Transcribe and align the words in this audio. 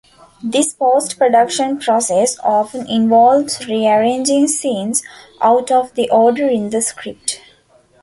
This 0.41 0.73
post-production 0.73 1.77
process 1.77 2.39
often 2.39 2.89
involves 2.89 3.67
rearranging 3.67 4.47
scenes 4.47 5.03
out 5.39 5.69
of 5.69 5.93
the 5.93 6.09
order 6.09 6.47
in 6.49 6.71
the 6.71 6.81
script. 6.81 7.39